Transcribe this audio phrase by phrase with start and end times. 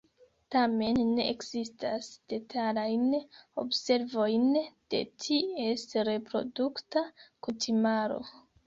[0.53, 3.05] Tamen ne ekzistas detalajn
[3.65, 7.09] observojn de ties reprodukta
[7.47, 8.23] kutimaro.